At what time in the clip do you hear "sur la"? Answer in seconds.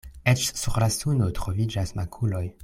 0.61-0.87